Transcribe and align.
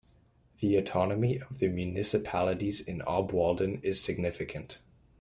The 0.61 0.77
autonomy 0.77 1.39
of 1.39 1.59
the 1.59 1.67
municipalities 1.67 2.81
in 2.81 3.01
Obwalden 3.01 3.83
is 3.83 4.01
significant. 4.01 4.81